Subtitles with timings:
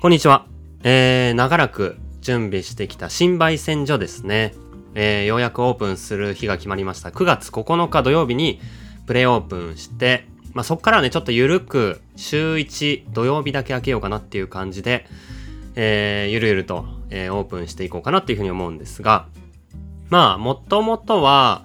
[0.00, 0.46] こんにちは。
[0.82, 4.54] えー、長らく準備してきた新焙煎所ですね。
[4.94, 7.08] えー、ようやくオープンする日が決まりました。
[7.08, 8.60] 9月9日土曜日に
[9.06, 15.06] プレオープンして、まあ、そっからね、ちょっとゆるく週1土曜日だけ開けようかなっていう感じで、
[15.74, 19.26] えー、ゆるゆると、えー、オープンしていこうかなっていうふうに思うんですが、
[20.10, 21.64] まあ、もともとは、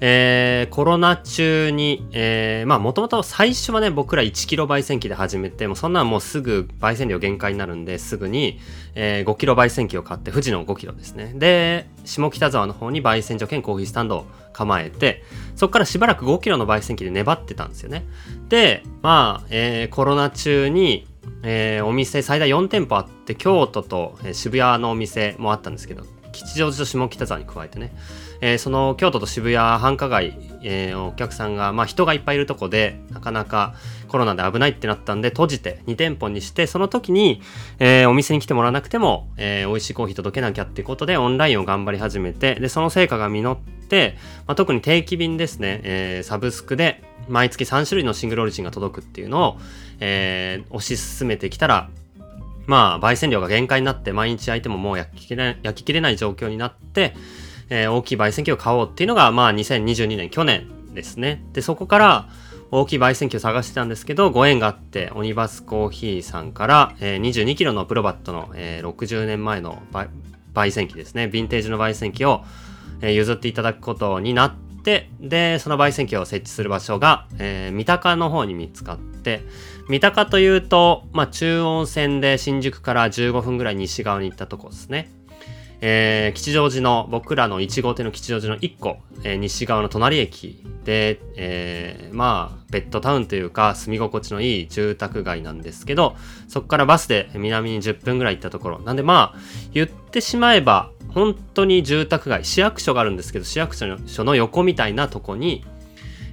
[0.00, 8.60] えー、コロナ中に、えー、まあもともと最初はね、僕ら1キロ焙煎機で始めて、もうそんなんもうすぐ焙煎量限界になるんで、すぐに、
[8.94, 11.32] えー、5キロ焙煎機を買って、富士の5キロですね。
[11.34, 15.22] で、下北沢の方に焙煎所兼コーヒースタンドを構えて、
[15.54, 18.04] そこからしばらく5キロの焙煎機で粘ってたんですよね。
[18.48, 21.06] で、まあ、えー、コロナ中に、
[21.42, 26.04] えー、お店最大4店舗あって、京都と、えー、渋谷のお店もあったんですけど、
[26.36, 27.92] 吉祥寺と下北沢に加えてね、
[28.40, 33.74] えー、その京都と渋谷繁華街、えー、お客さんが、まあ、人がいっぱいいるとこでなかなか
[34.08, 37.40] コロナで危ないってなったんで閉じて2店舗にしてその時に、
[37.78, 49.58] えー、お店に来てもらわなくても、えー、美味しいコーヒー届けなきゃっていうことでオンラインを頑張り始めてでその成果が実って、まあ、特に定期便ですね、えー、サブスクで毎月3種類のシングルオリジンが届くっていうのを、
[50.00, 51.90] えー、推し進めてきたら
[52.66, 57.14] まあ、焙煎量が限界になって、毎日焼いてももう焼ききれ焼ききれない状況になって、
[57.68, 61.44] えー、大きい焙煎機を買おうっていうのが、まあ、2022年、去年ですね。
[61.52, 62.28] で、そこから、
[62.70, 69.82] 大きい焙煎機を探してたんですけど、ご縁があって、オニバスコーヒーさんから、えー、22キロのプロバットの、えー、60年前の
[70.54, 71.24] 焙煎機ですね。
[71.24, 72.44] ヴィンテージの焙煎機を、
[73.00, 79.42] えー、譲っていただくことになって、で、その焙煎機を設置する場所が、えー、三鷹の方に見つかって、
[79.88, 85.10] 三鷹というと、まあ、中央線で新宿から15分ぐらい西側に行ったとこですね。
[85.80, 96.16] えー、吉祥寺の、僕らの1号店の吉祥寺の1個、えー、西側の隣駅で、えー、まあ、ベッドタウンというか、住み心地のいい住宅街なんですけど、
[96.48, 98.78] そこからバスで南に10分ぐらい行ったところ。
[98.80, 99.38] なんでまあ、
[99.72, 105.64] 言ってしまえば、本当に住宅街、市役所があるんですけど、市役所の横みたいなとこに、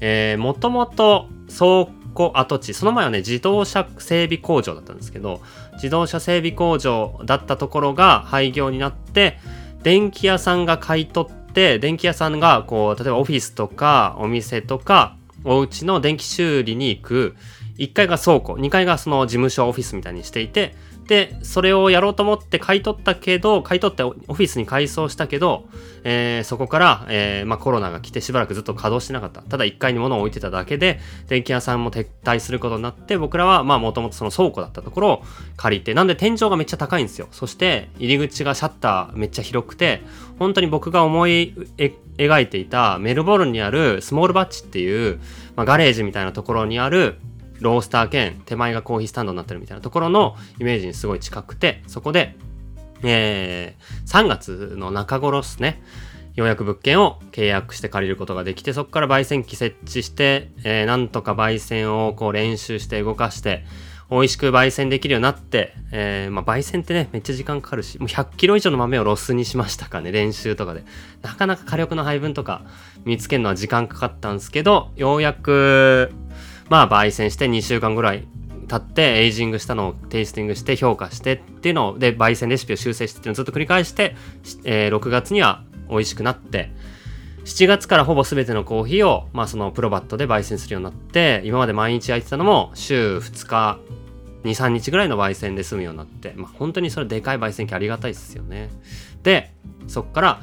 [0.00, 5.40] えー、もともと倉庫跡地、その前はね、自動車整備工場だったんですけど、
[5.74, 9.38] 自動車整備工場だったところが廃業になって、
[9.84, 17.36] 電気屋さんが買い取って、電気屋さんが、こう、例えばオフィスとか、お店とか、お家の電気修理に行く、
[17.78, 20.74] 1階が倉庫、2階がその事務所オフィスみたいにしていて、
[21.08, 25.64] で、それをやろうと思って買い取ったけど、買い取ってオフィスに改装したけど、
[26.04, 29.40] えー、そこから、えー、まあ、コロナが来てしばらくずっと稼働してなかった。
[29.40, 35.22] ただ1階に物を置いてただけで、電気屋さんも撤退することになって、僕らは、まあ、もともとその倉庫だったところを
[35.56, 37.28] 借りて、なんで天井がめっちゃ高いんですよ。
[37.32, 40.02] そして、入り口がシャッターめっちゃ広くて、
[40.38, 41.54] 本当に僕が思い
[42.18, 45.18] 描いていたメルボルンにあるスモールバッチっていう、
[45.56, 47.16] まあ、ガレージみたいなところにある、
[47.60, 52.36] ロースター兼手前がコーヒースタンドになってるみたいなところのイメージにすごい近くて、そこで、
[53.02, 55.82] えー、3月の中頃ですね。
[56.34, 63.64] ようやく物件を契約して借りることができて、そこから焙煎機設置して、えー、なんとか焙煎をこう練習して動かして、
[64.10, 70.84] 美味しく焙煎できるようになって、えー、まあ、焙煎ってね、めっちゃ時間かかるし、もう100キロ以上の豆をロスにしましたかね、練習とかで。
[71.20, 72.62] なかなか火力の配分とか
[73.04, 76.10] 見つけるのは時間かかったんですけど、ようやく、
[76.68, 78.26] まあ焙煎して2週間ぐらい
[78.68, 84.14] 経ってエイジングしたのをテイスティングして評価してっていうのをで焙煎レシピを修正してっていうのをずっと繰り返して、
[84.64, 86.70] えー、6月には美味しくなって
[87.44, 93.78] 7月からほぼ全てのコーヒーを、まあ、そのプロバットで焙煎するようになって今まで毎日焼いてたのも週2日
[94.44, 98.68] 23日ぐらいの焙煎で済むようになって、まあ、本当にそれでかい焙煎機ありがたいですよね。
[99.22, 99.52] で
[99.88, 100.40] そっから、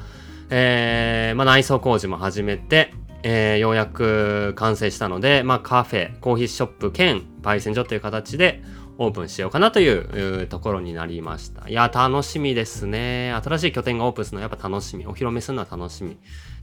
[0.50, 2.92] えーまあ、内装工事も始めて
[3.28, 8.62] えー、ようやく完成したので、まあ、カフェ、コーヒーショップ兼焙煎所という形で
[8.98, 11.68] オープンしようかなというところになりました。
[11.68, 13.32] いや、楽しみですね。
[13.32, 15.08] 新しい拠点がオープンするのはやっぱ楽しみ。
[15.08, 16.16] お披露目するのは楽しみ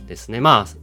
[0.08, 0.40] ですね。
[0.40, 0.78] まあ、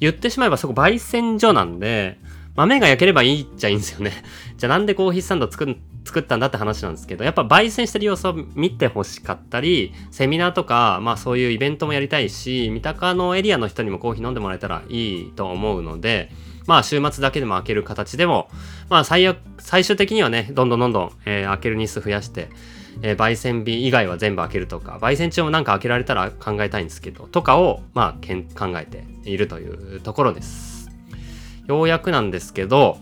[0.00, 2.18] 言ってしまえばそこ焙煎所なんで、
[2.54, 4.12] 豆が焼ければいいっちゃいいんですよね。
[4.58, 16.30] じゃあなんでコーヒースタンド作作ったんだって話なんですけど、やっぱ焙煎してる様子を見てほしかったり、セミナーとか、まあそういうイベントもやりたいし、三鷹のエリアの人にもコーヒー飲んでもらえたらいいと思うので、
[16.66, 18.50] まあ週末だけでも開ける形でも、
[18.88, 22.48] まあ最悪、最終的にはね、どんどんどんどん、えー、開ける日数増やして、
[23.00, 30.71] えー、焙煎日以外は全部開けるとか、焙煎中もなんか開けられたら考えたいんですけど、とかを、まあ、けん考えているというところです。
[31.66, 32.98] ようやくなんですけど、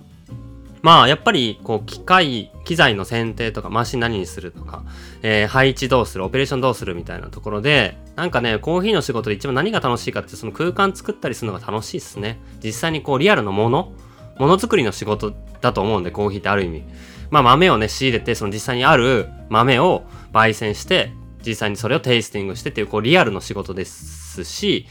[0.83, 4.83] まあ、やっぱり、こう、機械、機材の選定とか、マシン何にするとか、
[5.23, 12.41] えー、配置どうする、オペレーションどうするみたいなところで、なんかね、コーヒーの仕事で一番何が楽しいかって、その空間作ったりするのが楽しいっすね。
[12.65, 13.93] 実際にこう、リアルのもの、
[14.39, 16.85] ものづくりの仕事だと思うんで、コーヒーってある意味。
[17.31, 21.13] まあ豆をね、仕入れて、その実際にある豆を焙煎して、
[21.47, 24.87] 実際にそれをテイスティングしてっていう、こうリアルの仕事ですし、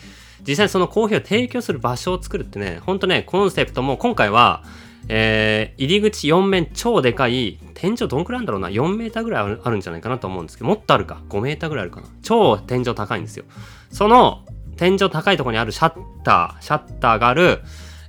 [0.47, 4.63] 実際そのコーヒーを提供する場所を作るってね、ほんとね、コンセプトも今回は、
[5.07, 12.07] えー、入り口4面超でかい、天井どんくらいあるんだろうな、4メーターぐらいあるんじゃないかなと思うんですけど、もっとあるか、5メーターぐらいあるかな？
[12.21, 13.45] 超天井高いんですよ。
[13.91, 14.45] その
[14.77, 17.61] 天井高いとこにあるシャッター、シャッターがある、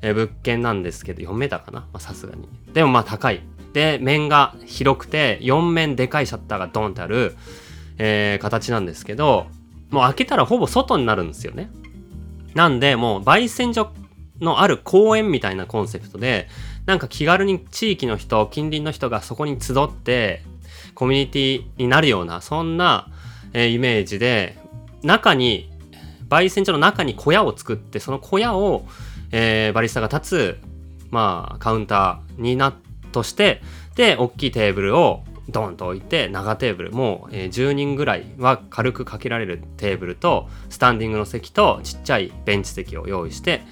[0.02, 1.86] えー、物件なんですけど、4メーターかな？
[1.98, 2.48] さすがに。
[2.72, 3.42] でもまあ高い。
[3.72, 7.36] で、面が広くて、4面でかいシャッターがドンってある、
[7.98, 9.46] えー、形なんですけど、
[9.90, 11.70] もう開けたらほぼ外になるんですよね。
[12.54, 13.92] なんで、もう焙煎所
[14.40, 16.48] のある公園みたいなコンセプトで、
[16.86, 20.42] なんか気軽に地域の人、近隣の人がそこに集って、
[20.94, 23.08] コミュニティになるような、そんな、
[23.52, 24.58] えー、イメージで、
[25.02, 25.70] 中に、
[26.28, 28.86] 焙煎所の中に小屋を作って、その小屋を、
[29.32, 30.60] えー、バリスタが立つ、
[31.10, 32.72] まあ、カウンターにな、
[33.12, 33.62] として、
[33.96, 43.62] で、大きいテーブルをドンと置いて長テーブルもう、10人ぐらいは軽くかけられるテーブルとスタンディングの席とちっちゃいベンチ席を用意して、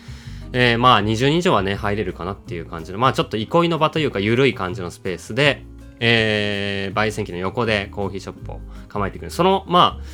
[0.53, 5.65] えー、まあ20人以上はね入れるかなっていう感じのまあちょっと憩いの場というか緩い感じのスペースで、
[6.01, 9.25] えー、焙煎機の横でコーヒーショップを構えてく。
[9.25, 10.05] るそのまあ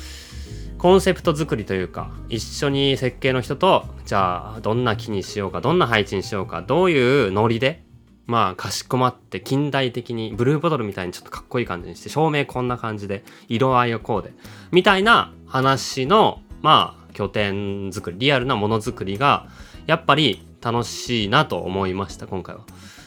[0.77, 7.84] コンセプト作りというか一緒に設計の人とじゃあどんな木にしようかどんな配置にしようかどういうノリで
[8.27, 14.33] まあ、かしこまって近代的に、ブルーボトルみたいにちょっとかっこいい感じにして、照明こんな感じで、色合いをこうで、
[14.71, 19.47] みたいな話の、まあ、拠点作り、リアルなものづくりが、
[19.85, 22.61] やっぱり楽しいなと思いました、今回は。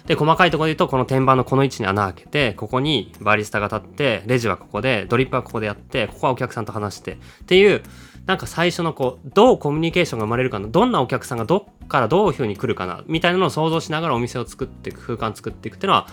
[0.07, 7.13] で、細かいところで言うと、この天板のこの位置に穴開けて、ここにバリスタが立って、レジはここで、ドリップはここでやって、ここはお客さんと話して、
[7.43, 7.83] っていう、
[8.25, 16.07] なんか最初のこう、どうコミュニケーションが生まれるかな、どんなお客さんがどっからどういう風に来るかな、みたいなのを想像しながらお店を作っていく、空間作っていくっていうのは、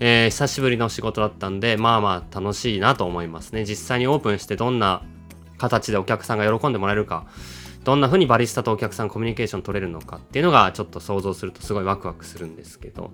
[0.00, 3.64] えー、久しぶりの仕事だったんで、まあまあ楽しいなと思いますね。
[3.64, 5.02] 実際にオープンしてどんな
[5.58, 7.26] 形でお客さんが喜んでもらえるか、
[7.84, 13.10] どんな風にバリスタとお客さんコミュニケーション取れるのかっていうのがちょっと想像するとすごいワクワクするんですけど、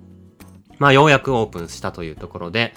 [0.78, 2.72] まあようやくオープンしたというところで、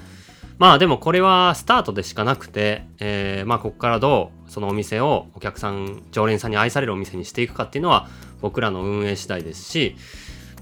[0.62, 8.08] まあでもこれはスタートでしかなくて、えー、まあここからどうそのお店をお客さん、常連さんに愛されるお店にしていくかっていうのは
[8.42, 9.96] 僕らの運営次第ですし、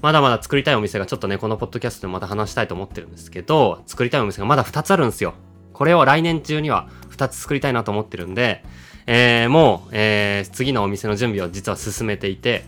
[0.00, 5.34] まだまだ作りたいお店がちょっとね、このポッドキャストでまた話したいと思ってるんですけど、作りたいお店がまだ2つあるんですよ。
[5.74, 8.64] これを来年中には2つ作りたいなと思ってるんで、
[9.06, 12.64] えー、もう、えー、次のお店の準備を実は進めていて、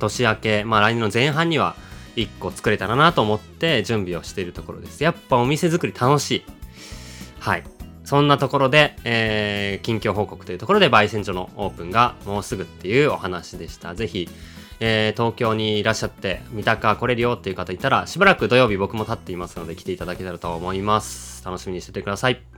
[0.00, 1.76] 年明け、まあ来年の前半には
[2.16, 5.02] 1個作れたらなと思って準備をしているところです。
[5.02, 6.44] やっぱお店作り楽しい。
[7.40, 7.64] はい。
[8.04, 13.94] そんなところで、えー、近況報告というところで、焙煎所のオープンがもうすぐっていうお話でした。
[13.94, 14.28] ぜひ、
[14.80, 21.44] えー、東京にいらっしゃって、三鷹来れるよっていう方いたら、しばらく土曜日僕も立っていますので来ていただけたらと思います。
[21.44, 22.51] 楽しみにしててください。